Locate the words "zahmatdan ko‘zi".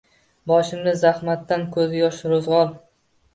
1.01-2.01